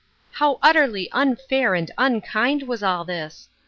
[0.31, 3.49] How utterly unfair and unkind was all this